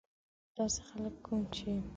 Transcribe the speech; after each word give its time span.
داسې 0.55 0.79
خلک 0.87 1.15
کوم 1.25 1.41
چې. 1.55 1.71